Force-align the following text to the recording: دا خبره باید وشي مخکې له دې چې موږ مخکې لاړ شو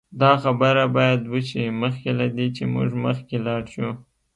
دا 0.21 0.31
خبره 0.43 0.83
باید 0.95 1.21
وشي 1.33 1.63
مخکې 1.81 2.09
له 2.19 2.25
دې 2.35 2.47
چې 2.55 2.63
موږ 2.73 2.89
مخکې 3.05 3.37
لاړ 3.45 3.61
شو 3.73 3.89